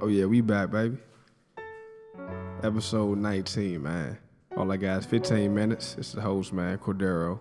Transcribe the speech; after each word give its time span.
Oh 0.00 0.08
yeah, 0.08 0.24
we 0.24 0.40
back, 0.40 0.72
baby. 0.72 0.96
Episode 2.64 3.16
19, 3.16 3.80
man. 3.80 4.18
All 4.56 4.70
I 4.72 4.76
got 4.76 4.98
is 4.98 5.06
15 5.06 5.54
minutes. 5.54 5.94
It's 5.96 6.12
the 6.12 6.20
host, 6.20 6.52
man, 6.52 6.78
Cordero, 6.78 7.38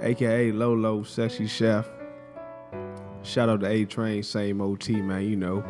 aka 0.00 0.52
Lolo, 0.52 1.02
sexy 1.02 1.46
chef. 1.46 1.86
Shout 3.22 3.50
out 3.50 3.60
to 3.60 3.66
A 3.66 3.84
Train, 3.84 4.22
same 4.22 4.62
OT, 4.62 5.02
man. 5.02 5.22
You 5.24 5.36
know, 5.36 5.62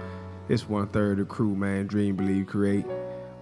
it's 0.49 0.69
one 0.69 0.87
third 0.87 1.19
of 1.19 1.29
the 1.29 1.35
crew, 1.35 1.57
man. 1.57 1.89
Dream, 1.89 2.15
believe, 2.15 2.47
create, 2.47 2.87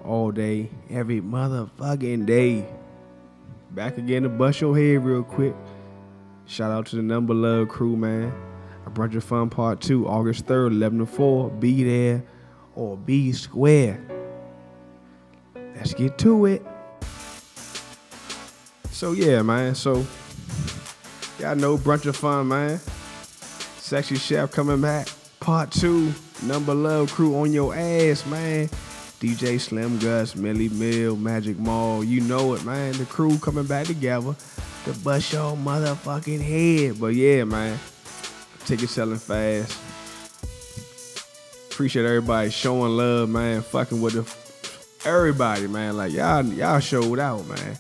all 0.03 0.30
day, 0.30 0.71
every 0.89 1.21
motherfucking 1.21 2.25
day. 2.25 2.67
Back 3.73 3.99
again 3.99 4.23
to 4.23 4.30
bust 4.30 4.62
your 4.62 4.75
head 4.75 5.05
real 5.05 5.23
quick. 5.23 5.55
Shout 6.46 6.71
out 6.71 6.87
to 6.87 6.96
the 6.96 7.03
Number 7.03 7.35
Love 7.35 7.69
crew, 7.69 7.95
man. 7.95 8.33
A 8.87 8.91
Brunch 8.91 9.15
of 9.15 9.23
Fun 9.23 9.51
Part 9.51 9.83
2, 9.83 10.09
August 10.09 10.46
3rd, 10.46 10.71
11 10.73 11.01
to 11.01 11.07
4. 11.07 11.51
Be 11.51 11.85
there 11.85 12.25
or 12.79 12.96
B 12.96 13.32
square. 13.32 14.00
Let's 15.74 15.95
get 15.95 16.16
to 16.19 16.46
it. 16.46 16.62
So, 18.91 19.12
yeah, 19.12 19.42
man. 19.42 19.74
So, 19.74 20.06
y'all 21.41 21.56
know 21.56 21.77
Brunch 21.77 22.06
of 22.06 22.16
Fun, 22.16 22.48
man. 22.48 22.78
Sexy 23.78 24.16
Chef 24.16 24.52
coming 24.52 24.80
back. 24.80 25.09
Part 25.41 25.72
2, 25.72 26.12
Number 26.45 26.74
Love 26.74 27.12
crew 27.12 27.36
on 27.36 27.52
your 27.52 27.74
ass, 27.74 28.24
man. 28.27 28.69
DJ 29.20 29.60
Slim 29.60 29.98
Gus, 29.98 30.36
Millie 30.36 30.69
Mill, 30.69 31.16
Magic 31.16 31.58
Mall, 31.58 32.05
you 32.05 32.20
know 32.20 32.55
it, 32.55 32.64
man. 32.64 32.92
The 32.92 33.06
crew 33.06 33.38
coming 33.38 33.66
back 33.66 33.86
together 33.86 34.36
to 34.84 34.92
bust 35.00 35.33
your 35.33 35.56
motherfucking 35.56 36.41
head. 36.41 37.00
But 37.00 37.14
yeah, 37.14 37.42
man, 37.42 37.78
ticket 38.66 38.88
selling 38.88 39.19
fast. 39.19 39.77
Appreciate 41.78 42.06
everybody 42.06 42.50
showing 42.50 42.96
love, 42.96 43.28
man. 43.28 43.62
Fucking 43.62 44.00
with 44.00 44.14
the 44.14 45.09
everybody, 45.09 45.69
man. 45.69 45.97
Like 45.97 46.11
y'all, 46.11 46.44
y'all 46.44 46.80
showed 46.80 47.20
out, 47.20 47.47
man. 47.47 47.78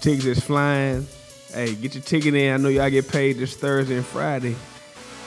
Tickets 0.00 0.24
is 0.24 0.38
flying. 0.38 1.04
Hey, 1.52 1.74
get 1.74 1.96
your 1.96 2.04
ticket 2.04 2.32
in. 2.32 2.54
I 2.54 2.56
know 2.58 2.68
y'all 2.68 2.88
get 2.88 3.08
paid 3.08 3.38
this 3.38 3.56
Thursday 3.56 3.96
and 3.96 4.06
Friday. 4.06 4.54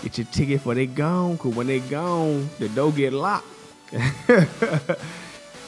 Get 0.04 0.18
your 0.20 0.28
ticket 0.28 0.62
for 0.62 0.74
they 0.74 0.86
gone, 0.86 1.38
cause 1.38 1.54
when 1.54 1.68
they 1.68 1.82
gone, 1.82 2.50
the 2.60 2.70
door 2.70 2.94
get 2.94 3.12
locked. 3.12 3.46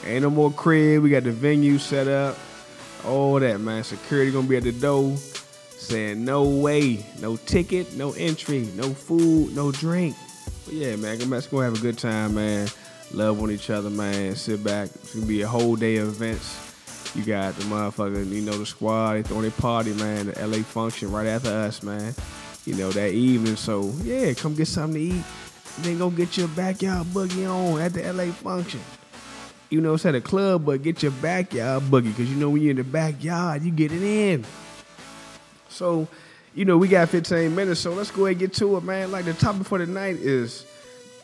Ain't 0.06 0.22
no 0.22 0.30
more 0.30 0.54
crib. 0.54 1.04
We 1.04 1.10
got 1.10 1.26
the 1.26 1.34
venue 1.34 1.78
set 1.78 2.08
up. 2.08 2.38
All 3.06 3.38
that, 3.38 3.60
man. 3.60 3.84
Security 3.84 4.32
gonna 4.32 4.48
be 4.48 4.56
at 4.56 4.64
the 4.64 4.72
door 4.72 5.18
saying 5.18 6.24
no 6.24 6.46
way, 6.46 7.06
no 7.20 7.36
ticket, 7.36 7.98
no 7.98 8.14
entry, 8.14 8.70
no 8.78 8.94
food, 8.94 9.54
no 9.54 9.74
drink. 9.74 10.16
But 10.66 10.74
yeah, 10.74 10.96
man, 10.96 11.30
let's 11.30 11.48
go 11.48 11.60
have 11.60 11.76
a 11.76 11.82
good 11.82 11.98
time, 11.98 12.36
man. 12.36 12.68
Love 13.12 13.42
on 13.42 13.52
each 13.52 13.70
other, 13.70 13.90
man. 13.90 14.36
Sit 14.36 14.64
back. 14.64 14.90
It's 14.96 15.14
gonna 15.14 15.26
be 15.26 15.42
a 15.42 15.48
whole 15.48 15.76
day 15.76 15.98
of 15.98 16.08
events. 16.08 16.62
You 17.16 17.24
got 17.24 17.56
the 17.56 17.64
motherfucker, 17.66 18.30
you 18.30 18.42
know, 18.42 18.58
the 18.58 18.66
squad. 18.66 19.14
They 19.14 19.24
throwing 19.24 19.48
a 19.48 19.52
party, 19.52 19.94
man. 19.94 20.28
The 20.28 20.48
LA 20.48 20.58
function 20.58 21.12
right 21.12 21.28
after 21.28 21.50
us, 21.50 21.84
man. 21.84 22.14
You 22.66 22.76
know, 22.76 22.92
that 22.92 23.12
evening. 23.12 23.56
So 23.56 23.92
yeah, 24.04 24.34
come 24.34 24.56
get 24.56 24.68
something 24.68 25.00
to 25.00 25.16
eat. 25.16 25.24
Then 25.80 25.98
go 25.98 26.10
get 26.10 26.38
your 26.38 26.48
backyard 26.50 27.08
boogie 27.08 27.48
on 27.50 27.80
at 27.80 27.94
the 27.94 28.12
LA 28.12 28.32
function 28.32 28.82
you 29.70 29.82
know, 29.82 29.96
it's 29.96 30.06
at 30.06 30.16
a 30.16 30.22
club, 30.22 30.66
but 30.66 30.82
get 30.84 31.02
your 31.02 31.12
backyard 31.12 31.84
boogie 31.84 32.16
because 32.16 32.30
you 32.30 32.36
know 32.38 32.50
when 32.50 32.62
you're 32.62 32.72
in 32.72 32.78
the 32.78 32.84
backyard, 32.84 33.64
you 33.64 33.72
get 33.72 33.92
it 33.92 34.02
in. 34.02 34.46
So, 35.70 36.08
you 36.56 36.66
know, 36.66 36.78
we 36.78 36.88
got 36.88 37.10
15 37.10 37.54
minutes, 37.54 37.82
so 37.82 37.94
let's 37.94 38.10
go 38.10 38.26
ahead 38.26 38.34
and 38.34 38.40
get 38.40 38.54
to 38.56 38.78
it, 38.78 38.84
man. 38.84 39.12
Like 39.12 39.26
the 39.26 39.34
topic 39.34 39.68
for 39.68 39.78
the 39.78 39.86
night 39.86 40.16
is 40.16 40.66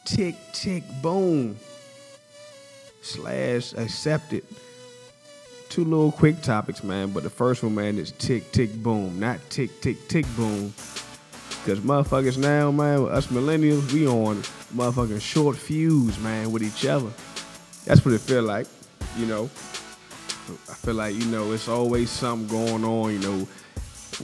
tick, 0.06 0.36
tick, 0.54 0.84
boom, 1.02 1.58
slash 3.02 3.74
accepted. 3.74 4.44
Two 5.70 5.86
little 5.86 6.12
quick 6.12 6.42
topics, 6.42 6.84
man, 6.84 7.12
but 7.12 7.24
the 7.24 7.30
first 7.30 7.64
one, 7.64 7.74
man, 7.74 7.98
is 7.98 8.12
tick, 8.12 8.52
tick, 8.52 8.74
boom, 8.84 9.20
not 9.20 9.40
tick, 9.50 9.82
tick, 9.82 10.08
tick, 10.10 10.26
boom. 10.36 10.74
Because 11.64 11.80
motherfuckers 11.80 12.38
now, 12.38 12.72
man, 12.72 13.08
us 13.08 13.28
millennials, 13.28 13.92
we 13.94 14.08
on 14.08 14.38
motherfucking 14.76 15.22
short 15.22 15.56
fuse, 15.56 16.20
man, 16.20 16.52
with 16.52 16.62
each 16.62 16.86
other 16.86 17.12
that's 17.86 18.06
what 18.06 18.14
it 18.14 18.22
feel 18.22 18.44
like, 18.44 18.68
you 19.18 19.26
know. 19.26 19.50
I 20.70 20.74
feel 20.74 20.96
like, 20.96 21.16
you 21.16 21.26
know, 21.26 21.52
it's 21.52 21.68
always 21.68 22.10
something 22.10 22.48
going 22.48 22.84
on, 22.84 23.12
you 23.12 23.20
know. 23.20 23.48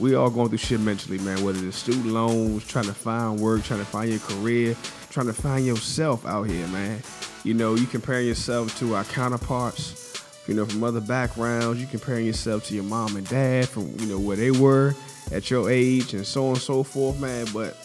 We 0.00 0.14
all 0.14 0.30
going 0.30 0.48
through 0.48 0.58
shit 0.58 0.80
mentally, 0.80 1.18
man, 1.18 1.42
whether 1.42 1.66
it's 1.66 1.76
student 1.76 2.06
loans, 2.06 2.66
trying 2.66 2.86
to 2.86 2.94
find 2.94 3.40
work, 3.40 3.64
trying 3.64 3.80
to 3.80 3.86
find 3.86 4.10
your 4.10 4.20
career, 4.20 4.76
trying 5.10 5.26
to 5.26 5.32
find 5.32 5.66
yourself 5.66 6.26
out 6.26 6.44
here, 6.44 6.66
man. 6.68 7.02
You 7.44 7.54
know, 7.54 7.74
you 7.74 7.86
comparing 7.86 8.26
yourself 8.26 8.78
to 8.78 8.94
our 8.94 9.04
counterparts, 9.04 10.22
you 10.46 10.54
know, 10.54 10.66
from 10.66 10.84
other 10.84 11.00
backgrounds. 11.00 11.80
You 11.80 11.86
comparing 11.86 12.26
yourself 12.26 12.66
to 12.66 12.74
your 12.74 12.84
mom 12.84 13.16
and 13.16 13.28
dad 13.28 13.68
from, 13.68 13.94
you 13.98 14.06
know, 14.06 14.18
where 14.18 14.36
they 14.36 14.50
were 14.50 14.94
at 15.32 15.50
your 15.50 15.70
age 15.70 16.14
and 16.14 16.26
so 16.26 16.46
on 16.46 16.52
and 16.52 16.60
so 16.60 16.82
forth, 16.82 17.20
man. 17.20 17.46
But, 17.52 17.76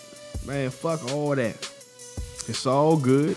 man, 0.46 0.70
fuck 0.70 1.12
all 1.12 1.36
that. 1.36 1.56
It's 2.48 2.66
all 2.66 2.98
good. 2.98 3.36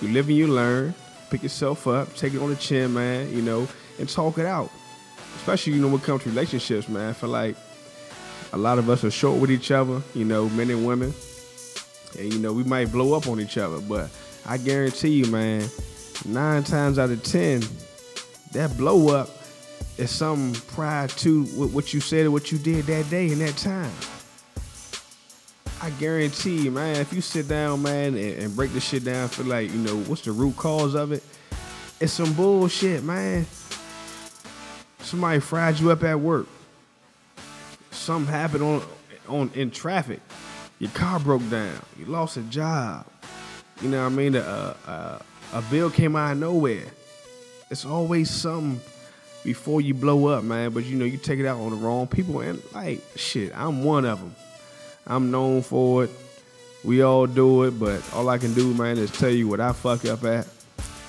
You 0.00 0.08
live 0.08 0.28
and 0.28 0.36
you 0.36 0.46
learn 0.46 0.94
pick 1.30 1.42
yourself 1.42 1.86
up, 1.86 2.14
take 2.14 2.34
it 2.34 2.40
on 2.40 2.50
the 2.50 2.56
chin, 2.56 2.94
man, 2.94 3.30
you 3.34 3.42
know, 3.42 3.68
and 3.98 4.08
talk 4.08 4.38
it 4.38 4.46
out. 4.46 4.70
Especially, 5.36 5.74
you 5.74 5.80
know, 5.80 5.88
when 5.88 6.00
it 6.00 6.02
comes 6.02 6.22
to 6.22 6.30
relationships, 6.30 6.88
man. 6.88 7.10
I 7.10 7.12
feel 7.12 7.28
like 7.28 7.56
a 8.52 8.56
lot 8.56 8.78
of 8.78 8.88
us 8.88 9.04
are 9.04 9.10
short 9.10 9.40
with 9.40 9.50
each 9.50 9.70
other, 9.70 10.02
you 10.14 10.24
know, 10.24 10.48
men 10.50 10.70
and 10.70 10.86
women. 10.86 11.12
And, 12.18 12.32
you 12.32 12.38
know, 12.38 12.52
we 12.52 12.64
might 12.64 12.90
blow 12.90 13.14
up 13.14 13.26
on 13.28 13.40
each 13.40 13.58
other, 13.58 13.80
but 13.80 14.10
I 14.46 14.56
guarantee 14.56 15.10
you, 15.10 15.26
man, 15.26 15.68
nine 16.24 16.64
times 16.64 16.98
out 16.98 17.10
of 17.10 17.22
ten, 17.22 17.62
that 18.52 18.76
blow 18.78 19.14
up 19.14 19.28
is 19.98 20.10
something 20.10 20.60
prior 20.72 21.08
to 21.08 21.44
what 21.44 21.92
you 21.92 22.00
said 22.00 22.26
or 22.26 22.30
what 22.30 22.50
you 22.50 22.58
did 22.58 22.86
that 22.86 23.10
day 23.10 23.28
and 23.28 23.40
that 23.40 23.56
time. 23.56 23.92
I 25.80 25.90
guarantee 25.90 26.62
you, 26.62 26.70
man, 26.70 26.96
if 26.96 27.12
you 27.12 27.20
sit 27.20 27.46
down, 27.46 27.82
man, 27.82 28.14
and, 28.16 28.42
and 28.42 28.56
break 28.56 28.72
the 28.72 28.80
shit 28.80 29.04
down 29.04 29.28
for 29.28 29.44
like, 29.44 29.70
you 29.70 29.78
know, 29.78 29.96
what's 30.02 30.22
the 30.22 30.32
root 30.32 30.56
cause 30.56 30.94
of 30.94 31.12
it? 31.12 31.22
It's 32.00 32.12
some 32.12 32.32
bullshit, 32.32 33.04
man. 33.04 33.46
Somebody 35.00 35.40
fried 35.40 35.78
you 35.78 35.90
up 35.90 36.02
at 36.04 36.18
work. 36.18 36.46
Something 38.08 38.32
happened 38.32 38.64
on 38.64 38.82
on 39.28 39.50
in 39.54 39.70
traffic. 39.70 40.22
Your 40.78 40.90
car 40.92 41.20
broke 41.20 41.46
down. 41.50 41.78
You 41.98 42.06
lost 42.06 42.38
a 42.38 42.40
job. 42.40 43.04
You 43.82 43.90
know 43.90 44.02
what 44.02 44.12
I 44.12 44.16
mean? 44.16 44.34
Uh, 44.34 44.74
uh, 44.86 45.18
a 45.52 45.62
bill 45.70 45.90
came 45.90 46.16
out 46.16 46.32
of 46.32 46.38
nowhere. 46.38 46.86
It's 47.70 47.84
always 47.84 48.30
something 48.30 48.80
before 49.44 49.82
you 49.82 49.92
blow 49.92 50.28
up, 50.28 50.42
man. 50.42 50.70
But 50.70 50.86
you 50.86 50.96
know, 50.96 51.04
you 51.04 51.18
take 51.18 51.38
it 51.38 51.44
out 51.44 51.58
on 51.58 51.68
the 51.68 51.76
wrong 51.76 52.06
people, 52.06 52.40
and 52.40 52.62
like 52.72 53.02
shit, 53.14 53.52
I'm 53.54 53.84
one 53.84 54.06
of 54.06 54.18
them. 54.18 54.34
I'm 55.06 55.30
known 55.30 55.60
for 55.60 56.04
it. 56.04 56.10
We 56.84 57.02
all 57.02 57.26
do 57.26 57.64
it, 57.64 57.72
but 57.72 58.02
all 58.14 58.30
I 58.30 58.38
can 58.38 58.54
do, 58.54 58.72
man, 58.72 58.96
is 58.96 59.10
tell 59.10 59.28
you 59.28 59.48
what 59.48 59.60
I 59.60 59.74
fuck 59.74 60.06
up 60.06 60.24
at. 60.24 60.48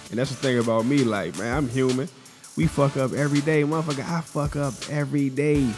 And 0.10 0.20
that's 0.20 0.32
the 0.32 0.36
thing 0.36 0.60
about 0.60 0.86
me, 0.86 1.06
like, 1.06 1.38
man, 1.38 1.56
I'm 1.56 1.70
human. 1.70 2.10
We 2.58 2.68
fuck 2.68 2.98
up 2.98 3.14
every 3.14 3.40
day. 3.40 3.64
Motherfucker, 3.64 4.06
I 4.06 4.20
fuck 4.20 4.58
up 4.58 4.74
every 4.90 5.30
day. 5.30 5.72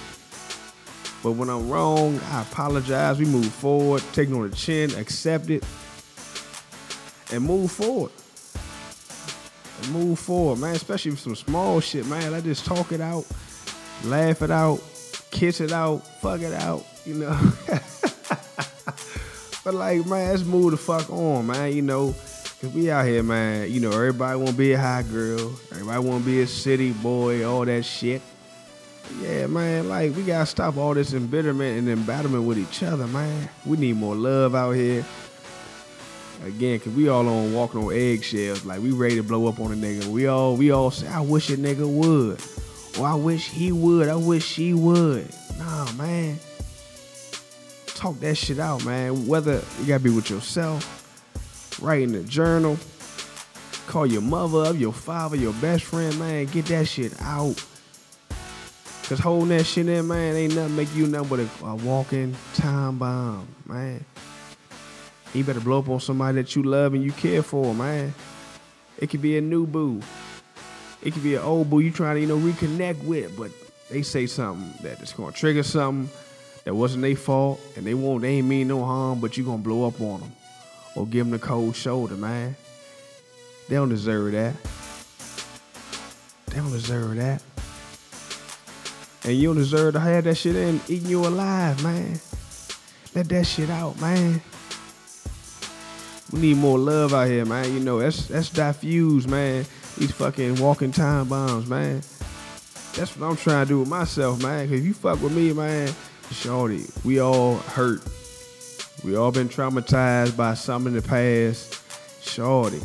But 1.24 1.34
when 1.34 1.50
I'm 1.50 1.70
wrong, 1.70 2.20
I 2.32 2.42
apologize. 2.42 3.20
We 3.20 3.26
move 3.26 3.52
forward, 3.52 4.04
take 4.14 4.30
it 4.30 4.34
on 4.34 4.50
the 4.50 4.56
chin, 4.56 4.92
accept 4.96 5.50
it, 5.50 5.64
and 7.32 7.44
move 7.44 7.72
forward. 7.72 8.12
And 9.82 9.94
move 9.94 10.20
forward, 10.20 10.60
man. 10.60 10.76
Especially 10.76 11.16
some 11.16 11.36
small 11.36 11.80
shit, 11.80 12.06
man. 12.08 12.34
I 12.34 12.42
just 12.42 12.66
talk 12.66 12.92
it 12.92 13.02
out, 13.02 13.26
laugh 14.06 14.42
it 14.42 14.52
out, 14.52 14.82
kiss 15.30 15.62
it 15.62 15.72
out, 15.72 16.00
fuck 16.22 16.42
it 16.42 16.54
out, 16.54 16.86
you 17.06 17.16
know. 17.16 17.52
But 19.64 19.76
like, 19.76 20.06
man, 20.08 20.30
let's 20.32 20.44
move 20.44 20.72
the 20.72 20.78
fuck 20.78 21.10
on, 21.12 21.46
man. 21.46 21.74
You 21.74 21.84
know, 21.84 22.16
cause 22.60 22.74
we 22.74 22.90
out 22.90 23.06
here, 23.06 23.22
man. 23.22 23.72
You 23.72 23.80
know, 23.80 23.92
everybody 23.92 24.36
want 24.38 24.52
to 24.52 24.58
be 24.58 24.74
a 24.74 24.80
high 24.80 25.04
girl. 25.04 25.54
Everybody 25.72 26.00
want 26.00 26.24
to 26.24 26.26
be 26.26 26.42
a 26.42 26.48
city 26.48 26.94
boy. 26.94 27.46
All 27.46 27.66
that 27.66 27.84
shit. 27.84 28.24
Yeah, 29.20 29.48
man. 29.48 29.90
Like, 29.90 30.16
we 30.16 30.24
gotta 30.24 30.46
stop 30.46 30.78
all 30.78 30.94
this 30.94 31.14
embitterment 31.14 31.80
and 31.80 31.90
embattlement 31.90 32.44
with 32.44 32.58
each 32.58 32.84
other, 32.84 33.08
man. 33.08 33.50
We 33.66 33.78
need 33.78 33.98
more 33.98 34.16
love 34.16 34.56
out 34.56 34.72
here. 34.72 35.06
Again, 36.46 36.80
cause 36.80 36.94
we 36.94 37.08
all 37.08 37.28
on 37.28 37.54
walking 37.54 37.84
on 37.84 37.94
eggshells. 37.94 38.66
Like, 38.66 38.82
we 38.82 38.92
ready 38.92 39.16
to 39.16 39.24
blow 39.24 39.48
up 39.48 39.60
on 39.60 39.72
a 39.72 39.76
nigga. 39.76 40.06
We 40.06 40.28
all, 40.28 40.56
we 40.56 40.72
all 40.72 40.90
say, 40.90 41.08
I 41.08 41.22
wish 41.22 41.50
a 41.50 41.58
nigga 41.58 41.88
would. 41.88 42.42
Or 43.00 43.08
I 43.08 43.16
wish 43.16 43.50
he 43.50 43.72
would. 43.72 44.10
I 44.10 44.16
wish 44.16 44.46
she 44.46 44.74
would. 44.74 45.28
Nah, 45.60 45.92
man 45.94 46.40
talk 48.02 48.20
that 48.20 48.36
shit 48.36 48.58
out, 48.58 48.84
man. 48.84 49.28
Whether 49.28 49.62
you 49.80 49.86
gotta 49.86 50.04
be 50.04 50.10
with 50.10 50.32
yourself, 50.32 51.80
write 51.80 52.02
in 52.02 52.16
a 52.16 52.24
journal, 52.24 52.80
call 53.86 54.08
your 54.08 54.24
mother 54.24 54.66
up, 54.66 54.76
your 54.76 54.92
father, 54.92 55.36
your 55.36 55.54
best 55.54 55.84
friend, 55.84 56.18
man. 56.18 56.48
Get 56.48 56.66
that 56.66 56.88
shit 56.88 57.14
out. 57.22 57.64
Cause 59.12 59.20
holding 59.20 59.50
that 59.50 59.66
shit 59.66 59.90
in, 59.90 60.08
man, 60.08 60.38
ain't 60.38 60.56
nothing 60.56 60.78
make 60.78 60.96
you 60.96 61.06
nothing 61.06 61.28
but 61.28 61.40
a, 61.42 61.66
a 61.66 61.76
walking 61.76 62.34
time 62.54 62.98
bomb, 62.98 63.46
man. 63.66 64.06
You 65.34 65.44
better 65.44 65.60
blow 65.60 65.80
up 65.80 65.90
on 65.90 66.00
somebody 66.00 66.38
that 66.38 66.56
you 66.56 66.64
love 66.64 66.94
and 66.94 67.04
you 67.04 67.12
care 67.12 67.44
for, 67.44 67.76
man. 67.76 68.14
It 68.98 69.10
could 69.10 69.22
be 69.22 69.38
a 69.38 69.42
new 69.42 69.68
boo. 69.68 70.02
It 71.04 71.12
could 71.12 71.24
be 71.24 71.36
an 71.36 71.42
old 71.42 71.70
boo 71.70 71.82
you 71.82 71.92
trying 71.92 72.16
to, 72.16 72.22
you 72.22 72.28
know, 72.28 72.38
reconnect 72.38 73.04
with, 73.04 73.38
but 73.38 73.52
they 73.90 74.02
say 74.02 74.28
something 74.28 74.82
that 74.82 75.02
is 75.02 75.12
gonna 75.12 75.34
trigger 75.34 75.64
something 75.64 76.10
that 76.64 76.74
wasn't 76.74 77.02
their 77.02 77.18
fault, 77.18 77.60
and 77.76 77.86
they 77.86 77.94
won't, 77.94 78.22
they 78.22 78.36
ain't 78.36 78.48
mean 78.48 78.70
no 78.70 78.82
harm, 78.86 79.20
but 79.20 79.36
you 79.36 79.44
gonna 79.44 79.58
blow 79.58 79.86
up 79.88 80.00
on 80.00 80.22
them 80.22 80.32
or 80.96 81.06
give 81.06 81.26
them 81.26 81.32
the 81.32 81.40
cold 81.46 81.76
shoulder, 81.76 82.16
man. 82.16 82.56
They 83.68 83.76
don't 83.76 83.90
deserve 83.90 84.32
that. 84.32 84.56
They 86.46 86.56
don't 86.56 86.72
deserve 86.72 87.18
that. 87.18 87.44
And 89.24 89.34
you 89.34 89.50
don't 89.50 89.58
deserve 89.58 89.94
to 89.94 90.00
have 90.00 90.24
that 90.24 90.36
shit 90.36 90.56
in 90.56 90.82
eating 90.88 91.10
you 91.10 91.26
alive, 91.26 91.84
man. 91.84 92.20
Let 93.14 93.30
that 93.30 93.46
shit 93.46 93.70
out, 93.70 94.00
man. 94.02 94.42
We 96.32 96.40
need 96.40 96.58
more 96.58 96.80
love 96.80 97.14
out 97.14 97.28
here, 97.28 97.46
man. 97.46 97.72
You 97.72 97.82
know, 97.82 98.00
that's 98.00 98.28
that's 98.28 98.50
diffuse, 98.50 99.28
man. 99.28 99.66
These 99.98 100.12
fucking 100.14 100.60
walking 100.60 100.92
time 100.92 101.28
bombs, 101.28 101.68
man. 101.68 102.02
That's 102.96 103.16
what 103.16 103.30
I'm 103.30 103.36
trying 103.36 103.66
to 103.66 103.70
do 103.70 103.80
with 103.80 103.90
myself, 103.90 104.42
man. 104.42 104.68
Cause 104.68 104.80
if 104.80 104.86
you 104.86 104.94
fuck 104.94 105.22
with 105.22 105.34
me, 105.34 105.54
man, 105.54 105.94
shorty, 106.32 106.86
we 107.04 107.20
all 107.20 107.58
hurt. 107.58 108.02
We 109.04 109.16
all 109.16 109.32
been 109.32 109.50
traumatized 109.50 110.36
by 110.36 110.56
something 110.56 110.94
in 110.94 111.00
the 111.00 111.08
past. 111.08 111.78
Shorty, 112.24 112.82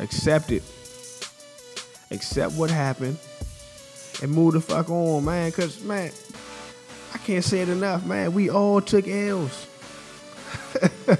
accept 0.00 0.50
it. 0.50 0.62
Accept 2.10 2.54
what 2.54 2.70
happened 2.70 3.18
and 4.22 4.30
move 4.30 4.54
the 4.54 4.60
fuck 4.60 4.90
on, 4.90 5.24
man. 5.24 5.52
Cause 5.52 5.82
man, 5.82 6.10
I 7.14 7.18
can't 7.18 7.44
say 7.44 7.60
it 7.60 7.68
enough, 7.68 8.04
man. 8.04 8.32
We 8.32 8.50
all 8.50 8.80
took 8.80 9.06
L's. 9.06 9.66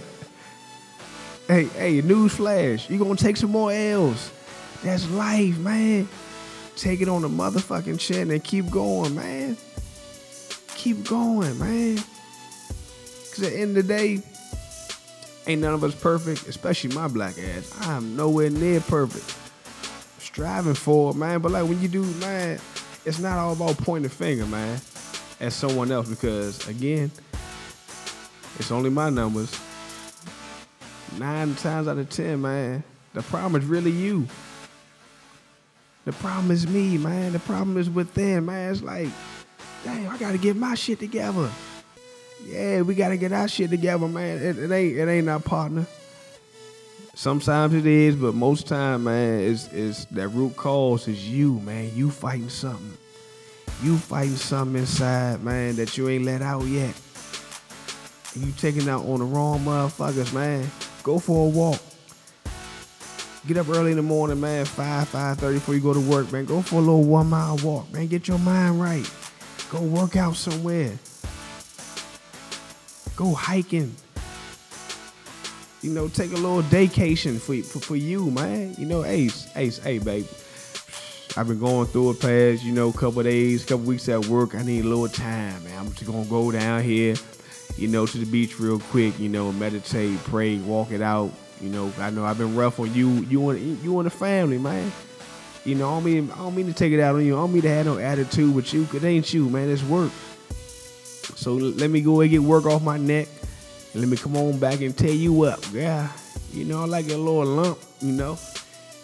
hey, 1.49 1.65
hey, 1.65 2.01
news 2.03 2.35
flash. 2.35 2.89
You 2.91 2.99
gonna 2.99 3.17
take 3.17 3.37
some 3.37 3.51
more 3.51 3.73
L's. 3.73 4.33
That's 4.83 5.09
life, 5.11 5.59
man. 5.59 6.09
Take 6.77 7.01
it 7.01 7.09
on 7.09 7.23
the 7.23 7.29
motherfucking 7.29 7.99
chin 7.99 8.31
and 8.31 8.43
keep 8.43 8.71
going, 8.71 9.15
man. 9.15 9.57
Keep 10.77 11.09
going, 11.09 11.59
man. 11.59 11.97
Cause 11.97 13.43
at 13.43 13.53
the 13.53 13.61
end 13.61 13.77
of 13.77 13.87
the 13.87 13.95
day, 13.95 14.23
ain't 15.47 15.61
none 15.61 15.75
of 15.75 15.83
us 15.83 15.95
perfect, 15.95 16.47
especially 16.47 16.95
my 16.95 17.09
black 17.09 17.37
ass. 17.39 17.77
I'm 17.81 18.15
nowhere 18.15 18.51
near 18.51 18.81
perfect. 18.81 19.35
Striving 20.23 20.75
for 20.75 21.11
it, 21.11 21.17
man. 21.17 21.41
But 21.41 21.53
like 21.53 21.65
when 21.65 21.81
you 21.81 21.89
do, 21.89 22.05
man, 22.05 22.61
it's 23.09 23.19
not 23.19 23.39
all 23.39 23.55
about 23.55 23.79
pointing 23.79 24.03
the 24.03 24.15
finger, 24.15 24.45
man, 24.45 24.79
at 25.41 25.53
someone 25.55 25.91
else 25.91 26.11
because 26.11 26.69
again, 26.69 27.11
it's 28.59 28.71
only 28.71 28.91
my 28.91 29.09
numbers. 29.09 29.59
Nine 31.17 31.55
times 31.55 31.89
out 31.89 31.97
of 31.97 32.11
ten, 32.11 32.43
man, 32.43 32.85
the 33.15 33.23
problem 33.23 33.61
is 33.61 33.67
really 33.67 33.91
you. 33.91 34.29
The 36.05 36.13
problem 36.13 36.51
is 36.51 36.67
me, 36.67 36.99
man. 36.99 37.33
The 37.33 37.39
problem 37.39 37.79
is 37.79 37.89
within, 37.89 38.45
man. 38.45 38.73
It's 38.73 38.83
like, 38.83 39.09
damn, 39.85 40.11
I 40.11 40.19
gotta 40.19 40.39
get 40.39 40.57
my 40.57 40.75
shit 40.75 40.99
together. 40.99 41.51
Yeah, 42.45 42.83
we 42.83 42.95
gotta 42.95 43.17
get 43.17 43.33
our 43.33 43.49
shit 43.49 43.71
together, 43.71 44.07
man. 44.07 44.37
It, 44.37 44.59
it 44.59 44.71
ain't 44.71 44.99
it 44.99 45.09
ain't 45.09 45.31
our 45.31 45.41
partner. 45.41 45.87
Sometimes 47.19 47.75
it 47.75 47.85
is, 47.85 48.15
but 48.15 48.33
most 48.33 48.69
time, 48.69 49.03
man, 49.03 49.41
it's, 49.41 49.67
is 49.73 50.07
that 50.13 50.29
root 50.29 50.55
cause 50.55 51.09
is 51.09 51.29
you, 51.29 51.59
man. 51.59 51.91
You 51.93 52.13
fighting 52.13 52.49
something. 52.49 52.97
You 53.83 53.97
fighting 53.97 54.37
something 54.37 54.79
inside, 54.79 55.43
man, 55.43 55.75
that 55.75 55.99
you 55.99 56.09
ain't 56.09 56.25
let 56.25 56.43
out 56.43 56.65
yet. 56.67 56.95
And 58.35 58.47
you 58.47 58.53
taking 58.53 58.89
out 58.89 59.05
on 59.05 59.19
the 59.19 59.25
wrong 59.25 59.65
motherfuckers, 59.65 60.33
man. 60.33 60.71
Go 61.03 61.19
for 61.19 61.47
a 61.47 61.51
walk. 61.51 61.81
Get 63.49 63.57
up 63.57 63.69
early 63.69 63.91
in 63.91 63.97
the 63.97 64.03
morning, 64.05 64.41
man, 64.41 64.65
5, 64.65 65.11
5.30 65.11 65.55
before 65.55 65.75
you 65.75 65.81
go 65.81 65.93
to 65.93 66.01
work, 66.01 66.31
man. 66.31 66.45
Go 66.45 66.63
for 66.63 66.77
a 66.77 66.79
little 66.79 67.03
one 67.03 67.29
mile 67.29 67.57
walk, 67.65 67.93
man. 67.93 68.07
Get 68.07 68.29
your 68.29 68.39
mind 68.39 68.81
right. 68.81 69.11
Go 69.73 69.83
work 69.83 70.15
out 70.15 70.37
somewhere. 70.37 70.97
Go 73.17 73.35
hiking. 73.35 73.97
You 75.81 75.91
know, 75.91 76.09
take 76.09 76.33
a 76.33 76.37
little 76.37 76.63
vacation 76.63 77.39
for, 77.39 77.57
for, 77.63 77.79
for 77.79 77.97
you, 77.97 78.31
man. 78.31 78.75
You 78.77 78.87
know, 78.87 79.05
Ace, 79.05 79.49
Ace, 79.55 79.79
hey, 79.79 79.99
baby. 79.99 80.27
I've 81.37 81.47
been 81.47 81.61
going 81.61 81.87
through 81.87 82.11
it 82.11 82.21
past, 82.21 82.65
you 82.65 82.73
know, 82.73 82.91
couple 82.91 83.23
days, 83.23 83.65
couple 83.65 83.87
weeks 83.87 84.09
at 84.09 84.27
work. 84.27 84.57
I 84.57 84.63
need 84.63 84.85
a 84.85 84.89
little 84.89 85.09
time, 85.09 85.63
man. 85.63 85.79
I'm 85.79 85.93
just 85.93 86.07
gonna 86.07 86.25
go 86.25 86.51
down 86.51 86.83
here, 86.83 87.15
you 87.77 87.87
know, 87.87 88.07
to 88.07 88.19
the 88.19 88.27
beach 88.27 88.59
real 88.59 88.81
quick, 88.81 89.17
you 89.21 89.29
know, 89.29 89.53
meditate, 89.53 90.19
pray, 90.25 90.59
walk 90.59 90.91
it 90.91 91.01
out. 91.01 91.31
You 91.61 91.69
know, 91.69 91.93
I 91.99 92.11
know 92.11 92.25
I've 92.25 92.39
been 92.39 92.57
rough 92.57 92.81
on 92.81 92.93
you, 92.93 93.09
you 93.09 93.51
and 93.51 93.79
you 93.85 93.99
and 94.01 94.07
the 94.07 94.11
family, 94.11 94.59
man. 94.59 94.91
You 95.65 95.77
know, 95.77 95.91
I 95.91 95.95
don't 95.95 96.05
mean 96.05 96.31
I 96.33 96.39
don't 96.39 96.57
mean 96.57 96.67
to 96.67 96.73
take 96.73 96.93
it 96.93 97.01
out 97.01 97.15
on 97.15 97.25
you. 97.25 97.37
I 97.37 97.41
don't 97.41 97.53
mean 97.53 97.63
to 97.63 97.69
have 97.69 97.87
no 97.87 97.99
attitude 97.99 98.53
with 98.53 98.75
you, 98.75 98.89
it 98.93 99.05
ain't 99.05 99.33
you, 99.33 99.49
man. 99.49 99.69
It's 99.69 99.83
work. 99.85 100.11
So 101.37 101.55
let 101.55 101.91
me 101.91 102.01
go 102.01 102.21
and 102.21 102.31
get 102.31 102.43
work 102.43 102.67
off 102.67 102.83
my 102.83 102.97
neck. 102.97 103.29
Let 103.95 104.09
me 104.09 104.17
come 104.17 104.37
on 104.37 104.59
back 104.59 104.81
and 104.81 104.97
tear 104.97 105.13
you 105.13 105.43
up. 105.43 105.61
Yeah. 105.73 106.09
You 106.53 106.65
know, 106.65 106.83
I 106.83 106.85
like 106.85 107.07
a 107.07 107.17
little 107.17 107.45
lump, 107.45 107.79
you 108.01 108.13
know. 108.13 108.39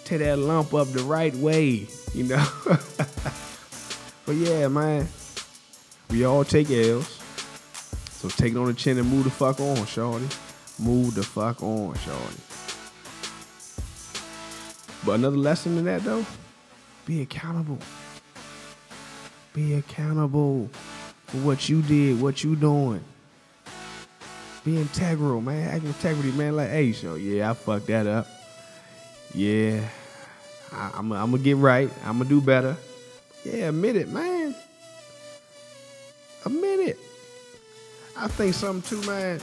Tear 0.05 0.19
that 0.19 0.39
lump 0.39 0.75
up 0.75 0.89
the 0.93 1.03
right 1.03 1.35
way, 1.37 1.87
you 2.13 2.25
know. 2.25 2.47
but 4.27 4.35
yeah, 4.35 4.69
man. 4.69 5.09
We 6.11 6.25
all 6.25 6.45
take 6.45 6.71
L's. 6.71 7.21
So 8.11 8.29
take 8.29 8.53
it 8.53 8.57
on 8.57 8.67
the 8.67 8.75
chin 8.75 8.99
and 8.99 9.09
move 9.09 9.25
the 9.25 9.31
fuck 9.31 9.59
on, 9.61 9.85
shorty. 9.87 10.29
Move 10.79 11.15
the 11.15 11.23
fuck 11.23 11.63
on, 11.63 11.95
shorty. 11.99 12.41
But 15.05 15.13
another 15.13 15.37
lesson 15.37 15.79
in 15.79 15.85
that 15.85 16.03
though, 16.05 16.25
be 17.07 17.23
accountable. 17.23 17.79
Be 19.53 19.75
accountable 19.75 20.71
for 21.27 21.37
what 21.39 21.69
you 21.69 21.83
did, 21.83 22.21
what 22.21 22.43
you 22.43 22.57
doing. 22.57 23.05
Be 24.65 24.79
integral, 24.79 25.43
man. 25.43 25.69
Act 25.69 25.85
integrity, 25.85 26.33
man. 26.33 26.57
Like, 26.57 26.71
hey, 26.71 26.93
so 26.93 27.17
yeah, 27.17 27.51
I 27.51 27.55
fucked 27.55 27.87
that 27.89 28.07
up. 28.07 28.27
Yeah, 29.35 29.87
I, 30.73 30.93
I'm, 30.95 31.13
I'm 31.13 31.31
gonna 31.33 31.43
get 31.43 31.59
right. 31.59 31.91
I'm 32.05 32.19
gonna 32.19 32.31
do 32.31 32.41
better. 32.41 32.77
Yeah, 33.45 33.69
admit 33.69 33.97
it, 33.97 34.09
man. 34.09 34.55
Admit 36.47 36.81
it. 36.81 36.99
I 38.17 38.29
think 38.29 38.55
something 38.55 39.01
too, 39.01 39.07
man. 39.07 39.41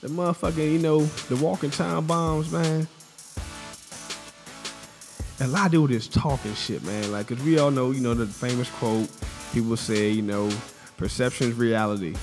The 0.00 0.08
motherfucking, 0.08 0.72
you 0.72 0.78
know, 0.78 1.00
the 1.04 1.36
walking 1.36 1.70
time 1.70 2.06
bombs, 2.06 2.50
man. 2.50 2.88
A 5.40 5.46
lot 5.46 5.66
of 5.66 5.72
do 5.72 5.86
this 5.86 6.08
talking 6.08 6.54
shit, 6.54 6.82
man. 6.84 7.12
Like, 7.12 7.28
cause 7.28 7.40
we 7.42 7.58
all 7.58 7.70
know, 7.70 7.90
you 7.90 8.00
know, 8.00 8.14
the 8.14 8.26
famous 8.26 8.70
quote 8.70 9.08
people 9.52 9.76
say, 9.76 10.10
you 10.10 10.22
know, 10.22 10.50
perception 10.96 11.50
is 11.50 11.54
reality. 11.54 12.16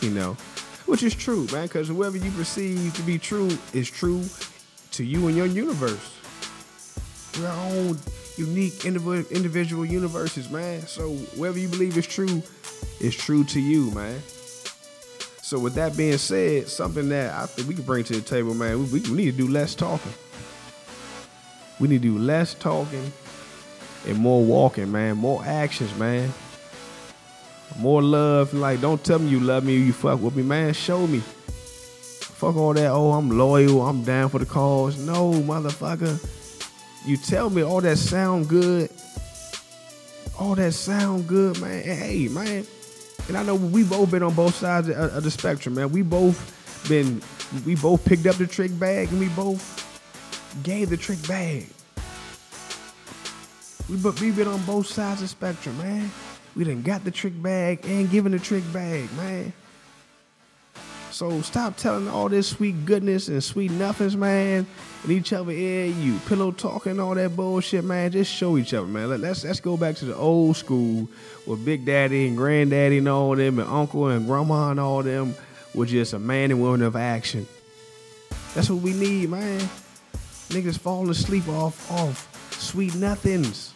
You 0.00 0.10
know, 0.10 0.36
which 0.90 1.04
is 1.04 1.14
true, 1.14 1.46
man. 1.52 1.68
Cause 1.68 1.86
whoever 1.86 2.16
you 2.16 2.32
perceive 2.32 2.92
to 2.94 3.02
be 3.02 3.16
true 3.16 3.56
is 3.72 3.88
true 3.88 4.24
to 4.90 5.04
you 5.04 5.28
and 5.28 5.36
your 5.36 5.46
universe. 5.46 6.16
We're 7.38 7.46
our 7.46 7.66
own 7.66 7.98
unique 8.36 8.84
individual 8.84 9.86
universes, 9.86 10.50
man. 10.50 10.80
So 10.82 11.12
whatever 11.36 11.60
you 11.60 11.68
believe 11.68 11.96
is 11.96 12.08
true 12.08 12.42
is 13.00 13.14
true 13.14 13.44
to 13.44 13.60
you, 13.60 13.92
man. 13.92 14.20
So 15.42 15.60
with 15.60 15.74
that 15.74 15.96
being 15.96 16.18
said, 16.18 16.68
something 16.68 17.08
that 17.10 17.34
I 17.34 17.46
think 17.46 17.68
we 17.68 17.74
can 17.74 17.84
bring 17.84 18.02
to 18.04 18.14
the 18.14 18.20
table, 18.20 18.54
man, 18.54 18.90
we, 18.90 19.00
we 19.00 19.12
need 19.12 19.30
to 19.30 19.36
do 19.36 19.48
less 19.48 19.76
talking. 19.76 20.12
We 21.78 21.86
need 21.86 22.02
to 22.02 22.08
do 22.08 22.18
less 22.18 22.54
talking 22.54 23.12
and 24.06 24.18
more 24.18 24.42
walking, 24.42 24.90
man. 24.90 25.18
More 25.18 25.44
actions, 25.44 25.96
man. 25.96 26.32
More 27.78 28.02
love. 28.02 28.52
Like, 28.54 28.80
don't 28.80 29.02
tell 29.02 29.18
me 29.18 29.28
you 29.28 29.40
love 29.40 29.64
me 29.64 29.76
you 29.76 29.92
fuck 29.92 30.20
with 30.20 30.36
me, 30.36 30.42
man. 30.42 30.72
Show 30.72 31.06
me. 31.06 31.20
Fuck 31.20 32.56
all 32.56 32.74
that. 32.74 32.90
Oh, 32.90 33.12
I'm 33.12 33.30
loyal. 33.30 33.82
I'm 33.82 34.02
down 34.02 34.28
for 34.30 34.38
the 34.38 34.46
cause. 34.46 34.98
No, 34.98 35.32
motherfucker. 35.32 36.18
You 37.06 37.16
tell 37.16 37.50
me 37.50 37.62
all 37.62 37.80
that 37.80 37.98
sound 37.98 38.48
good. 38.48 38.90
All 40.38 40.54
that 40.54 40.72
sound 40.72 41.26
good, 41.26 41.60
man. 41.60 41.82
Hey, 41.82 42.28
man. 42.28 42.66
And 43.28 43.36
I 43.36 43.42
know 43.42 43.54
we 43.54 43.84
both 43.84 44.10
been 44.10 44.22
on 44.22 44.34
both 44.34 44.54
sides 44.54 44.88
of 44.88 45.22
the 45.22 45.30
spectrum, 45.30 45.74
man. 45.74 45.92
We 45.92 46.02
both 46.02 46.56
been, 46.88 47.22
we 47.64 47.74
both 47.74 48.04
picked 48.04 48.26
up 48.26 48.36
the 48.36 48.46
trick 48.46 48.76
bag 48.78 49.08
and 49.10 49.20
we 49.20 49.28
both 49.28 49.86
gave 50.62 50.90
the 50.90 50.96
trick 50.96 51.26
bag. 51.28 51.66
We 53.88 53.96
but 53.96 54.20
we 54.20 54.30
been 54.30 54.48
on 54.48 54.62
both 54.64 54.86
sides 54.86 55.20
of 55.20 55.24
the 55.24 55.28
spectrum, 55.28 55.76
man. 55.78 56.10
We 56.56 56.64
done 56.64 56.82
got 56.82 57.04
the 57.04 57.10
trick 57.10 57.40
bag 57.40 57.80
and 57.84 58.10
given 58.10 58.32
the 58.32 58.38
trick 58.38 58.64
bag, 58.72 59.12
man. 59.16 59.52
So 61.10 61.42
stop 61.42 61.76
telling 61.76 62.08
all 62.08 62.28
this 62.28 62.48
sweet 62.48 62.86
goodness 62.86 63.28
and 63.28 63.42
sweet 63.42 63.70
nothings, 63.72 64.16
man, 64.16 64.66
and 65.02 65.12
each 65.12 65.32
other 65.32 65.50
ear, 65.50 65.86
you 65.86 66.18
pillow 66.26 66.52
talking, 66.52 67.00
all 67.00 67.14
that 67.14 67.36
bullshit, 67.36 67.84
man. 67.84 68.12
Just 68.12 68.32
show 68.32 68.56
each 68.56 68.72
other, 68.74 68.86
man. 68.86 69.20
Let's 69.20 69.44
let's 69.44 69.60
go 69.60 69.76
back 69.76 69.96
to 69.96 70.04
the 70.04 70.14
old 70.14 70.56
school 70.56 71.08
with 71.46 71.64
Big 71.64 71.84
Daddy 71.84 72.28
and 72.28 72.36
Granddaddy 72.36 72.98
and 72.98 73.08
all 73.08 73.34
them, 73.34 73.58
and 73.58 73.68
Uncle 73.68 74.06
and 74.08 74.26
Grandma 74.26 74.70
and 74.70 74.80
all 74.80 75.02
them 75.02 75.34
were 75.74 75.86
just 75.86 76.12
a 76.12 76.18
man 76.18 76.52
and 76.52 76.60
woman 76.60 76.82
of 76.82 76.96
action. 76.96 77.46
That's 78.54 78.70
what 78.70 78.82
we 78.82 78.92
need, 78.92 79.30
man. 79.30 79.60
Niggas 80.48 80.78
falling 80.78 81.10
asleep 81.10 81.48
off 81.48 81.90
off 81.90 82.52
sweet 82.52 82.94
nothings. 82.94 83.74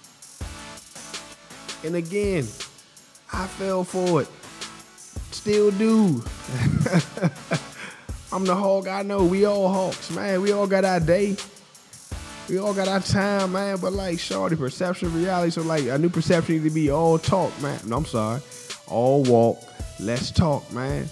And 1.84 1.96
again, 1.96 2.46
I 3.34 3.46
fell 3.48 3.82
for 3.82 4.22
it. 4.22 4.28
Still 5.32 5.72
do. 5.72 6.22
I'm 8.32 8.44
the 8.44 8.54
hawk. 8.54 8.86
I 8.86 9.02
know 9.02 9.24
we 9.24 9.44
all 9.44 9.68
hawks, 9.68 10.10
man. 10.12 10.40
We 10.40 10.52
all 10.52 10.68
got 10.68 10.84
our 10.84 11.00
day. 11.00 11.36
We 12.48 12.58
all 12.58 12.72
got 12.72 12.86
our 12.86 13.00
time, 13.00 13.52
man. 13.52 13.78
But 13.78 13.92
like, 13.92 14.20
shorty, 14.20 14.54
perception, 14.54 15.12
reality. 15.12 15.50
So 15.50 15.62
like, 15.62 15.86
a 15.86 15.98
new 15.98 16.10
perception 16.10 16.62
to 16.62 16.70
be 16.70 16.90
all 16.90 17.18
talk, 17.18 17.50
man. 17.60 17.80
No, 17.86 17.96
I'm 17.96 18.04
sorry, 18.04 18.40
all 18.86 19.24
walk. 19.24 19.58
Let's 19.98 20.30
talk, 20.30 20.72
man. 20.72 21.08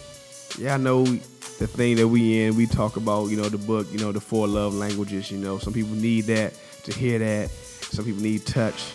Yeah, 0.57 0.75
I 0.75 0.77
know 0.77 1.05
the 1.05 1.67
thing 1.67 1.97
that 1.97 2.07
we 2.07 2.43
in. 2.43 2.55
We 2.55 2.67
talk 2.67 2.97
about, 2.97 3.31
you 3.31 3.37
know, 3.37 3.49
the 3.49 3.59
book, 3.59 3.89
you 3.91 3.99
know, 3.99 4.13
the 4.13 4.21
four 4.21 4.47
love 4.47 4.75
languages. 4.75 5.29
You 5.31 5.39
know, 5.39 5.59
some 5.59 5.73
people 5.73 5.97
need 5.97 6.27
that 6.27 6.55
to 6.85 6.93
hear 6.93 7.19
that. 7.19 7.51
Some 7.51 8.05
people 8.05 8.23
need 8.23 8.47
touch, 8.47 8.95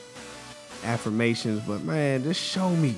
affirmations. 0.85 1.61
But 1.67 1.83
man, 1.83 2.23
just 2.23 2.41
show 2.41 2.69
me 2.69 2.95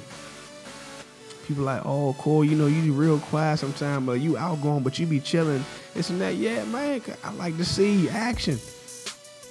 people 1.50 1.63
like, 1.63 1.82
oh, 1.84 2.15
cool, 2.20 2.46
you 2.46 2.56
know, 2.56 2.68
you 2.68 2.94
real 2.94 3.18
quiet 3.18 3.58
sometimes, 3.58 4.06
but 4.06 4.13
you 4.13 4.38
outgoing, 4.38 4.84
but 4.84 5.00
you 5.00 5.08
be 5.08 5.20
chilling, 5.20 5.65
this 5.96 6.12
and 6.12 6.22
that. 6.22 6.36
Yeah, 6.36 6.63
man, 6.65 7.01
I 7.24 7.34
like 7.34 7.58
to 7.58 7.65
see 7.65 8.08
action. 8.08 8.60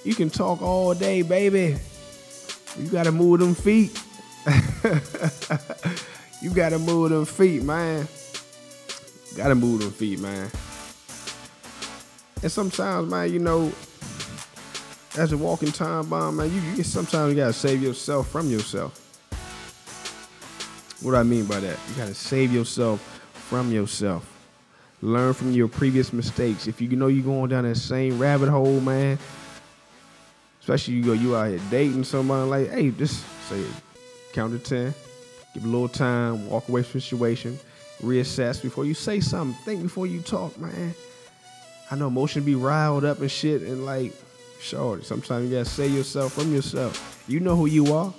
You 0.05 0.15
can 0.15 0.29
talk 0.29 0.61
all 0.61 0.93
day, 0.93 1.21
baby. 1.23 1.75
You 2.77 2.87
gotta 2.87 3.11
move 3.11 3.41
them 3.41 3.53
feet. 3.53 4.01
you 6.41 6.53
gotta 6.53 6.79
move 6.79 7.09
them 7.09 7.25
feet, 7.25 7.63
man. 7.63 8.07
gotta 9.35 9.55
move 9.55 9.81
them 9.81 9.91
feet, 9.91 10.19
man. 10.19 10.49
And 12.41 12.49
sometimes, 12.49 13.11
man, 13.11 13.33
you 13.33 13.39
know, 13.39 13.73
as 15.17 15.33
a 15.33 15.37
walking 15.37 15.73
time 15.73 16.07
bomb, 16.07 16.37
man, 16.37 16.49
you, 16.49 16.61
you 16.77 16.83
sometimes 16.83 17.33
you 17.33 17.35
gotta 17.41 17.51
save 17.51 17.83
yourself 17.83 18.29
from 18.29 18.49
yourself. 18.49 19.08
What 21.01 21.11
do 21.11 21.17
I 21.17 21.23
mean 21.23 21.45
by 21.45 21.59
that? 21.61 21.77
You 21.89 21.95
gotta 21.95 22.13
save 22.13 22.51
yourself 22.51 22.99
from 23.33 23.71
yourself. 23.71 24.35
Learn 25.01 25.33
from 25.33 25.53
your 25.53 25.69
previous 25.69 26.11
mistakes. 26.11 26.67
If 26.67 26.81
you 26.81 26.89
know 26.89 27.07
you're 27.07 27.23
going 27.23 27.49
down 27.49 27.63
that 27.63 27.75
same 27.75 28.19
rabbit 28.19 28.49
hole, 28.49 28.81
man, 28.81 29.17
especially 30.59 30.95
you 30.95 31.03
go 31.03 31.13
you 31.13 31.37
out 31.37 31.49
here 31.49 31.59
dating 31.71 32.03
somebody 32.03 32.49
like, 32.49 32.69
hey, 32.71 32.91
just 32.91 33.23
say 33.47 33.63
count 34.33 34.51
to 34.51 34.59
ten, 34.59 34.93
give 35.53 35.63
a 35.63 35.67
little 35.67 35.87
time, 35.87 36.49
walk 36.49 36.67
away 36.67 36.83
from 36.83 36.99
the 36.99 37.01
situation, 37.01 37.57
reassess 38.01 38.61
before 38.61 38.83
you 38.83 38.93
say 38.93 39.21
something. 39.21 39.57
Think 39.63 39.81
before 39.81 40.05
you 40.05 40.19
talk, 40.21 40.57
man. 40.59 40.93
I 41.89 41.95
know 41.95 42.07
emotion 42.07 42.43
be 42.43 42.55
riled 42.55 43.05
up 43.05 43.21
and 43.21 43.31
shit, 43.31 43.61
and 43.61 43.85
like, 43.85 44.13
sure, 44.59 45.01
sometimes 45.01 45.49
you 45.49 45.57
gotta 45.57 45.69
save 45.69 45.93
yourself 45.93 46.33
from 46.33 46.53
yourself. 46.53 47.23
You 47.27 47.39
know 47.39 47.55
who 47.55 47.67
you 47.67 47.93
are. 47.93 48.13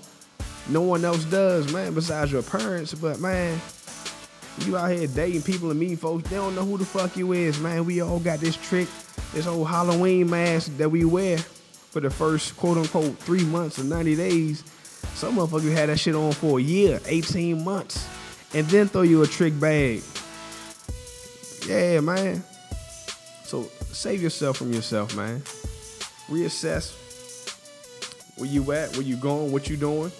No 0.70 0.82
one 0.82 1.04
else 1.04 1.24
does, 1.24 1.72
man, 1.72 1.94
besides 1.94 2.30
your 2.30 2.42
parents. 2.42 2.94
But 2.94 3.18
man, 3.18 3.60
you 4.60 4.76
out 4.76 4.90
here 4.90 5.08
dating 5.08 5.42
people 5.42 5.70
and 5.70 5.80
meeting 5.80 5.96
folks, 5.96 6.28
they 6.30 6.36
don't 6.36 6.54
know 6.54 6.64
who 6.64 6.78
the 6.78 6.84
fuck 6.84 7.16
you 7.16 7.32
is, 7.32 7.58
man. 7.58 7.84
We 7.84 8.00
all 8.00 8.20
got 8.20 8.38
this 8.38 8.56
trick, 8.56 8.86
this 9.32 9.46
old 9.48 9.66
Halloween 9.68 10.30
mask 10.30 10.76
that 10.76 10.88
we 10.88 11.04
wear 11.04 11.38
for 11.38 11.98
the 11.98 12.10
first 12.10 12.56
quote 12.56 12.78
unquote 12.78 13.18
three 13.18 13.44
months 13.44 13.80
or 13.80 13.84
90 13.84 14.14
days. 14.14 14.64
Some 15.14 15.36
motherfuckers 15.36 15.72
had 15.72 15.88
that 15.88 15.98
shit 15.98 16.14
on 16.14 16.32
for 16.32 16.60
a 16.60 16.62
year, 16.62 17.00
18 17.06 17.64
months, 17.64 18.06
and 18.54 18.64
then 18.68 18.86
throw 18.86 19.02
you 19.02 19.22
a 19.22 19.26
trick 19.26 19.58
bag. 19.58 20.02
Yeah, 21.66 22.00
man. 22.00 22.44
So 23.42 23.64
save 23.90 24.22
yourself 24.22 24.58
from 24.58 24.72
yourself, 24.72 25.16
man. 25.16 25.40
Reassess 26.28 26.96
where 28.38 28.48
you 28.48 28.70
at, 28.72 28.92
where 28.92 29.02
you 29.02 29.16
going, 29.16 29.50
what 29.50 29.68
you 29.68 29.76
doing. 29.76 30.12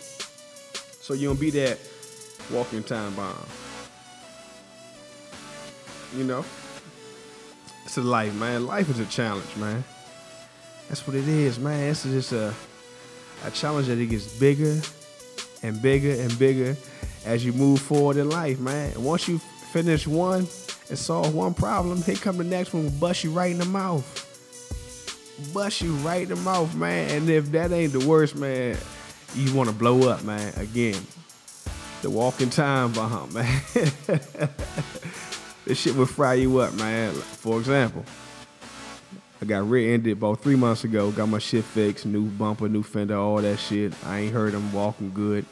So 1.00 1.14
you 1.14 1.28
don't 1.28 1.40
be 1.40 1.50
that 1.50 1.78
walking 2.50 2.82
time 2.82 3.14
bomb. 3.14 3.36
You 6.16 6.24
know? 6.24 6.44
It's 7.84 7.96
a 7.96 8.02
life, 8.02 8.34
man. 8.34 8.66
Life 8.66 8.90
is 8.90 9.00
a 9.00 9.06
challenge, 9.06 9.56
man. 9.56 9.82
That's 10.88 11.06
what 11.06 11.16
it 11.16 11.26
is, 11.26 11.58
man. 11.58 11.90
It's 11.90 12.02
just 12.04 12.32
a 12.32 12.54
a 13.44 13.50
challenge 13.50 13.86
that 13.86 13.98
it 13.98 14.06
gets 14.06 14.26
bigger 14.38 14.80
and 15.62 15.80
bigger 15.80 16.12
and 16.12 16.38
bigger 16.38 16.76
as 17.24 17.44
you 17.44 17.52
move 17.52 17.80
forward 17.80 18.16
in 18.16 18.28
life, 18.28 18.58
man. 18.58 18.92
And 18.92 19.04
once 19.04 19.28
you 19.28 19.38
finish 19.38 20.06
one 20.06 20.40
and 20.40 20.98
solve 20.98 21.34
one 21.34 21.54
problem, 21.54 22.02
here 22.02 22.16
come 22.16 22.36
the 22.36 22.44
next 22.44 22.72
one, 22.74 22.88
bust 22.98 23.24
you 23.24 23.30
right 23.30 23.50
in 23.50 23.58
the 23.58 23.64
mouth. 23.64 24.26
Bust 25.54 25.80
you 25.80 25.94
right 25.96 26.22
in 26.22 26.28
the 26.28 26.36
mouth, 26.36 26.74
man. 26.74 27.10
And 27.10 27.30
if 27.30 27.50
that 27.52 27.72
ain't 27.72 27.92
the 27.92 28.06
worst, 28.06 28.36
man, 28.36 28.76
you 29.34 29.54
want 29.54 29.68
to 29.68 29.74
blow 29.74 30.08
up, 30.08 30.22
man. 30.24 30.52
Again, 30.56 31.00
the 32.02 32.10
walking 32.10 32.50
time 32.50 32.92
bomb, 32.92 33.32
man. 33.34 33.62
this 35.64 35.78
shit 35.78 35.94
will 35.94 36.06
fry 36.06 36.34
you 36.34 36.58
up, 36.58 36.74
man. 36.74 37.12
For 37.12 37.58
example, 37.58 38.04
I 39.42 39.46
got 39.46 39.68
rear-ended 39.68 40.12
about 40.12 40.40
three 40.40 40.56
months 40.56 40.84
ago. 40.84 41.10
Got 41.10 41.28
my 41.28 41.38
shit 41.38 41.64
fixed, 41.64 42.06
new 42.06 42.24
bumper, 42.24 42.68
new 42.68 42.82
fender, 42.82 43.16
all 43.16 43.38
that 43.38 43.58
shit. 43.58 43.92
I 44.04 44.20
ain't 44.20 44.32
heard 44.32 44.52
them 44.52 44.72
walking 44.72 45.12
good. 45.14 45.46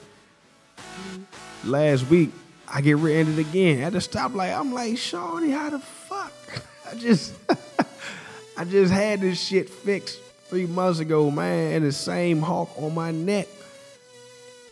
Last 1.64 2.08
week, 2.08 2.30
I 2.68 2.80
get 2.80 2.98
rear-ended 2.98 3.38
again 3.38 3.82
at 3.82 3.92
the 3.92 3.98
stoplight. 3.98 4.58
I'm 4.58 4.72
like, 4.72 4.98
Shorty, 4.98 5.50
how 5.50 5.70
the 5.70 5.78
fuck? 5.78 6.32
I 6.90 6.94
just, 6.96 7.34
I 8.56 8.64
just 8.64 8.92
had 8.92 9.20
this 9.20 9.40
shit 9.40 9.70
fixed 9.70 10.20
three 10.48 10.66
months 10.66 11.00
ago, 11.00 11.30
man, 11.30 11.74
and 11.74 11.84
the 11.84 11.92
same 11.92 12.40
hawk 12.40 12.70
on 12.76 12.94
my 12.94 13.10
neck. 13.10 13.48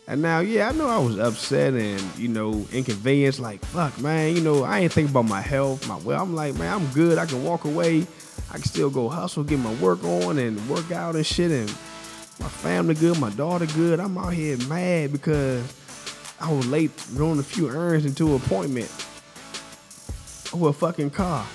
And 0.09 0.21
now, 0.21 0.39
yeah, 0.39 0.69
I 0.69 0.71
know 0.71 0.87
I 0.87 0.99
was 0.99 1.19
upset 1.19 1.73
and, 1.73 2.01
you 2.17 2.29
know, 2.29 2.65
inconvenienced. 2.71 3.39
Like, 3.41 3.63
fuck, 3.65 3.99
man, 3.99 4.33
you 4.35 4.41
know, 4.41 4.63
I 4.63 4.79
ain't 4.79 4.93
thinking 4.93 5.11
about 5.11 5.25
my 5.25 5.41
health, 5.41 5.85
my 5.87 5.97
well. 5.97 6.23
I'm 6.23 6.33
like, 6.33 6.55
man, 6.55 6.73
I'm 6.73 6.87
good. 6.93 7.17
I 7.17 7.25
can 7.25 7.43
walk 7.43 7.65
away. 7.65 8.07
I 8.49 8.53
can 8.53 8.63
still 8.63 8.89
go 8.89 9.09
hustle, 9.09 9.43
get 9.43 9.59
my 9.59 9.73
work 9.75 10.01
on 10.05 10.37
and 10.37 10.69
work 10.69 10.91
out 10.91 11.15
and 11.15 11.25
shit. 11.25 11.51
And 11.51 11.67
my 12.39 12.47
family 12.47 12.95
good, 12.95 13.19
my 13.19 13.31
daughter 13.31 13.65
good. 13.65 13.99
I'm 13.99 14.17
out 14.17 14.31
here 14.31 14.55
mad 14.69 15.11
because 15.11 15.61
I 16.39 16.53
was 16.53 16.65
late 16.67 16.91
running 17.13 17.39
a 17.39 17.43
few 17.43 17.69
errands 17.69 18.05
into 18.05 18.29
an 18.29 18.35
appointment 18.35 18.89
over 20.53 20.69
a 20.69 20.73
fucking 20.73 21.09
car. 21.09 21.45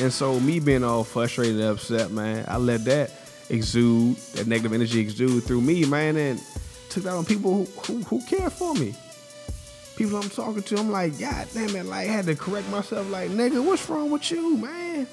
And 0.00 0.12
so 0.12 0.40
me 0.40 0.58
being 0.58 0.82
all 0.82 1.04
frustrated 1.04 1.60
and 1.60 1.64
upset, 1.64 2.10
man, 2.10 2.44
I 2.48 2.56
let 2.56 2.84
that 2.86 3.25
exude, 3.50 4.16
that 4.34 4.46
negative 4.46 4.72
energy 4.72 5.00
exude 5.00 5.44
through 5.44 5.60
me, 5.60 5.84
man, 5.84 6.16
and 6.16 6.42
took 6.88 7.04
that 7.04 7.14
on 7.14 7.24
people 7.24 7.52
who, 7.52 7.64
who, 7.82 8.02
who 8.02 8.22
care 8.26 8.50
for 8.50 8.74
me. 8.74 8.94
People 9.96 10.18
I'm 10.18 10.28
talking 10.28 10.62
to, 10.62 10.76
I'm 10.76 10.90
like, 10.90 11.18
God 11.18 11.46
damn 11.54 11.74
it, 11.74 11.86
like, 11.86 12.08
I 12.08 12.12
had 12.12 12.26
to 12.26 12.34
correct 12.34 12.68
myself, 12.70 13.08
like, 13.10 13.30
nigga, 13.30 13.64
what's 13.64 13.88
wrong 13.88 14.10
with 14.10 14.30
you, 14.30 14.56
man? 14.56 15.06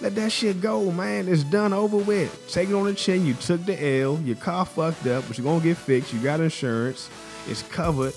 Let 0.00 0.14
that 0.14 0.30
shit 0.30 0.60
go, 0.60 0.92
man. 0.92 1.28
It's 1.28 1.42
done 1.42 1.72
over 1.72 1.96
with. 1.96 2.48
Take 2.48 2.68
it 2.68 2.74
on 2.74 2.84
the 2.84 2.94
chin. 2.94 3.26
You 3.26 3.34
took 3.34 3.64
the 3.64 4.00
L. 4.00 4.16
Your 4.20 4.36
car 4.36 4.64
fucked 4.64 5.08
up, 5.08 5.24
but 5.26 5.36
you're 5.36 5.44
gonna 5.44 5.62
get 5.62 5.76
fixed. 5.76 6.14
You 6.14 6.20
got 6.20 6.38
insurance. 6.38 7.10
It's 7.48 7.62
covered. 7.62 8.14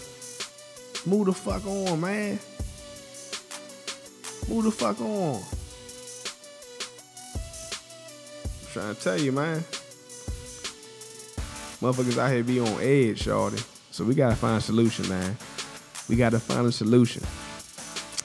Move 1.07 1.25
the 1.25 1.33
fuck 1.33 1.65
on, 1.65 1.99
man. 1.99 2.39
Move 4.47 4.65
the 4.65 4.71
fuck 4.71 5.01
on. 5.01 5.41
Trying 8.71 8.95
to 8.95 9.01
tell 9.01 9.19
you, 9.19 9.31
man. 9.31 9.59
Motherfuckers 11.81 12.17
out 12.17 12.31
here 12.31 12.43
be 12.43 12.59
on 12.59 12.67
edge, 12.79 13.25
shawty. 13.25 13.65
So 13.91 14.05
we 14.05 14.15
gotta 14.15 14.35
find 14.35 14.57
a 14.57 14.61
solution, 14.61 15.09
man. 15.09 15.35
We 16.07 16.15
gotta 16.15 16.39
find 16.39 16.65
a 16.65 16.71
solution 16.71 17.23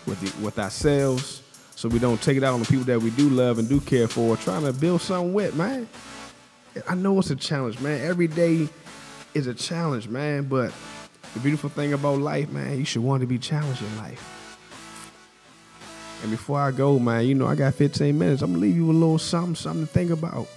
with 0.07 0.21
the, 0.21 0.45
with 0.45 0.59
ourselves, 0.59 1.43
so 1.75 1.89
we 1.89 1.99
don't 1.99 2.23
take 2.23 2.37
it 2.37 2.45
out 2.45 2.55
on 2.55 2.61
the 2.61 2.67
people 2.67 2.85
that 2.85 3.01
we 3.01 3.11
do 3.11 3.29
love 3.29 3.59
and 3.59 3.69
do 3.69 3.81
care 3.81 4.07
for, 4.07 4.37
trying 4.37 4.65
to 4.65 4.73
build 4.73 5.01
something 5.01 5.35
with, 5.35 5.55
man. 5.57 5.89
I 6.89 6.95
know 6.95 7.19
it's 7.19 7.31
a 7.31 7.37
challenge, 7.37 7.81
man. 7.81 8.01
Every 8.07 8.29
day 8.29 8.69
is 9.35 9.47
a 9.47 9.55
challenge, 9.55 10.09
man. 10.09 10.45
But 10.45 10.73
the 11.35 11.41
beautiful 11.41 11.71
thing 11.71 11.93
about 11.93 12.19
life, 12.19 12.51
man, 12.51 12.79
you 12.79 12.85
should 12.85 13.03
want 13.03 13.23
to 13.23 13.27
be 13.27 13.39
challenged 13.39 13.83
in 13.83 13.97
life. 13.97 14.46
And 16.23 16.31
before 16.31 16.61
I 16.61 16.71
go, 16.71 16.99
man, 16.99 17.27
you 17.27 17.35
know, 17.35 17.47
I 17.47 17.55
got 17.55 17.75
15 17.75 18.19
minutes. 18.19 18.43
I'm 18.43 18.53
gonna 18.53 18.63
leave 18.63 18.77
you 18.77 18.91
a 18.91 18.93
little 18.93 19.19
something, 19.19 19.55
something 19.55 19.87
to 19.87 19.93
think 19.93 20.11
about. 20.11 20.49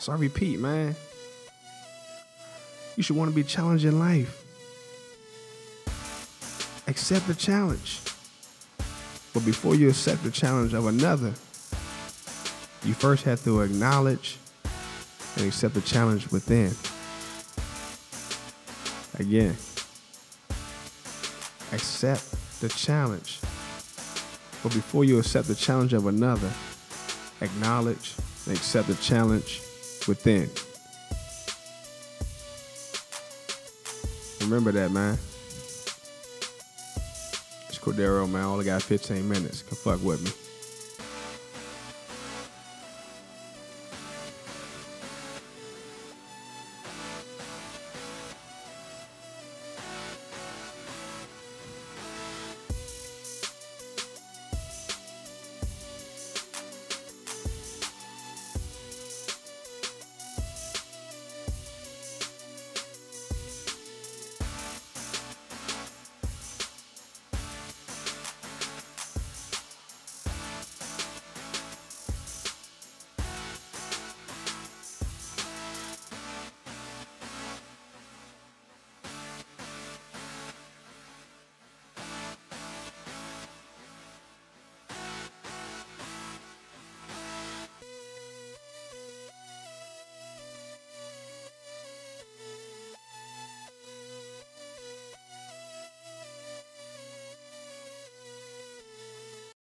So 0.00 0.12
I 0.12 0.16
repeat, 0.16 0.60
man, 0.60 0.94
you 2.96 3.02
should 3.02 3.16
want 3.16 3.30
to 3.30 3.34
be 3.34 3.44
challenged 3.44 3.84
in 3.84 3.98
life. 3.98 4.44
Accept 6.86 7.26
the 7.26 7.34
challenge. 7.34 8.00
But 9.34 9.44
before 9.44 9.74
you 9.74 9.88
accept 9.88 10.24
the 10.24 10.30
challenge 10.30 10.74
of 10.74 10.86
another, 10.86 11.34
you 12.84 12.94
first 12.94 13.24
have 13.24 13.42
to 13.44 13.60
acknowledge 13.60 14.38
and 15.36 15.46
accept 15.46 15.74
the 15.74 15.80
challenge 15.80 16.30
within. 16.30 16.72
Again, 19.18 19.56
accept 21.72 22.60
the 22.60 22.68
challenge. 22.68 23.40
But 24.62 24.74
before 24.74 25.04
you 25.04 25.18
accept 25.18 25.48
the 25.48 25.54
challenge 25.54 25.92
of 25.92 26.06
another, 26.06 26.50
acknowledge, 27.40 28.14
and 28.46 28.56
accept 28.56 28.88
the 28.88 28.94
challenge 28.96 29.60
within. 30.06 30.50
Remember 34.40 34.72
that, 34.72 34.90
man. 34.90 35.18
It's 37.68 37.78
Cordero, 37.78 38.28
man. 38.28 38.42
I 38.42 38.46
only 38.46 38.64
got 38.64 38.82
15 38.82 39.28
minutes. 39.28 39.62
Can 39.62 39.76
fuck 39.76 40.02
with 40.02 40.22
me. 40.24 40.30